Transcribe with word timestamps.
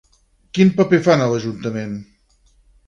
Quin 0.57 0.71
paper 0.79 1.01
fan 1.09 1.25
a 1.27 1.31
l'Ajuntament? 1.33 1.97